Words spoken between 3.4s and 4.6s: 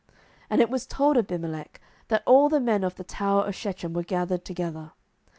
of Shechem were gathered